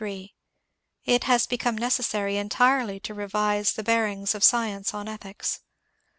[1.05, 5.59] It has become necessary entirely to rerise the bear ings of science on ethics.